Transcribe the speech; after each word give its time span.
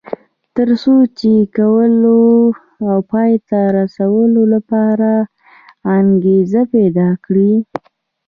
تر 0.55 0.69
څو 0.81 0.93
یې 1.19 1.35
کولو 1.57 2.19
او 2.89 2.97
پای 3.11 3.33
ته 3.49 3.59
رسولو 3.79 4.41
لپاره 4.53 5.11
انګېزه 5.97 6.61
پيدا 6.73 7.09
کړي. 7.25 7.53